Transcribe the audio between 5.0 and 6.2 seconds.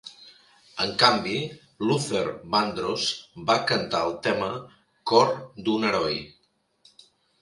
"Cor d'un heroi".